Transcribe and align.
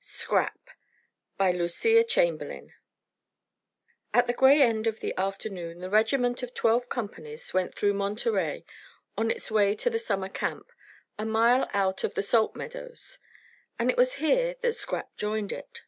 SCRAP 0.00 0.70
By 1.36 1.50
Lucia 1.50 2.04
Chamberlain 2.04 2.72
At 4.14 4.28
the 4.28 4.32
gray 4.32 4.62
end 4.62 4.86
of 4.86 5.00
the 5.00 5.12
afternoon 5.18 5.80
the 5.80 5.90
regiment 5.90 6.40
of 6.44 6.54
twelve 6.54 6.88
companies 6.88 7.52
went 7.52 7.74
through 7.74 7.94
Monterey 7.94 8.64
on 9.16 9.28
its 9.32 9.50
way 9.50 9.74
to 9.74 9.90
the 9.90 9.98
summer 9.98 10.28
camp, 10.28 10.70
a 11.18 11.26
mile 11.26 11.68
out 11.74 12.04
on 12.04 12.12
the 12.14 12.22
salt 12.22 12.54
meadows; 12.54 13.18
and 13.76 13.90
it 13.90 13.96
was 13.96 14.14
here 14.22 14.54
that 14.60 14.74
Scrap 14.74 15.16
joined 15.16 15.50
it. 15.50 15.80